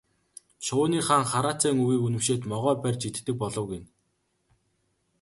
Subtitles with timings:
[0.65, 3.87] Шувууны хаан хараацайн үгийг үнэмшээд могой барьж иддэг болов гэнэ.